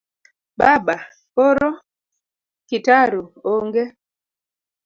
Baba:koro? 0.59 1.69
Kitaru: 2.67 3.21
ong'e 3.53 3.83